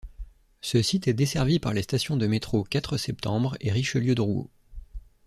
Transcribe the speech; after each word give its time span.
Ce 0.61 0.81
site 0.81 1.07
est 1.07 1.13
desservi 1.13 1.59
par 1.59 1.75
les 1.75 1.83
stations 1.83 2.17
de 2.17 2.25
métro 2.25 2.63
Quatre-Septembre 2.63 3.55
et 3.61 3.69
Richelieu 3.71 4.15
Drouot. 4.15 4.49